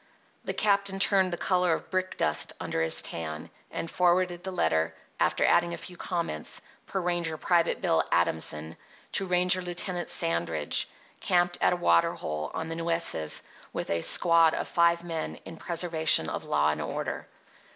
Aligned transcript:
The 0.43 0.53
captain 0.53 0.97
turned 0.97 1.31
the 1.31 1.37
colour 1.37 1.73
of 1.73 1.91
brick 1.91 2.17
dust 2.17 2.53
under 2.59 2.81
his 2.81 3.03
tan, 3.03 3.51
and 3.69 3.87
forwarded 3.87 4.43
the 4.43 4.51
letter, 4.51 4.95
after 5.19 5.45
adding 5.45 5.75
a 5.75 5.77
few 5.77 5.95
comments, 5.95 6.59
per 6.87 6.99
ranger 6.99 7.37
Private 7.37 7.81
Bill 7.83 8.03
Adamson, 8.11 8.77
to 9.11 9.27
ranger 9.27 9.61
Lieutenant 9.61 10.09
Sandridge, 10.09 10.89
camped 11.19 11.59
at 11.61 11.73
a 11.73 11.75
water 11.75 12.13
hole 12.13 12.49
on 12.55 12.67
the 12.67 12.75
Nueces 12.75 13.43
with 13.73 13.91
a 13.91 14.01
squad 14.01 14.55
of 14.55 14.67
five 14.67 15.03
men 15.03 15.35
in 15.45 15.55
preservation 15.57 16.29
of 16.29 16.45
law 16.45 16.71
and 16.71 16.81
order. 16.81 17.27